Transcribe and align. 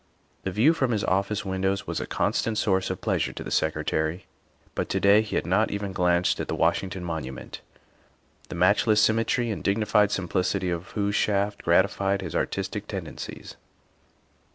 The 0.45 0.51
view 0.51 0.73
from 0.73 0.93
his 0.93 1.03
office 1.03 1.45
windows 1.45 1.85
was 1.85 1.99
a 1.99 2.07
constant 2.07 2.57
source 2.57 2.89
of 2.89 3.01
pleasure 3.01 3.33
to 3.33 3.43
the 3.43 3.51
Secretary, 3.51 4.25
but 4.73 4.89
to 4.89 4.99
day 4.99 5.21
he 5.21 5.35
had 5.35 5.45
not 5.45 5.69
even 5.69 5.93
glanced 5.93 6.39
at 6.39 6.47
the 6.47 6.55
Washington 6.55 7.03
Monument, 7.03 7.61
the 8.49 8.55
matchless 8.55 8.99
symmetry 8.99 9.51
and 9.51 9.63
dignified 9.63 10.09
simplicity 10.11 10.71
of 10.71 10.89
whose 10.93 11.13
shaft 11.13 11.61
gratified 11.61 12.23
his 12.23 12.35
artistic 12.35 12.87
tendencies. 12.87 13.57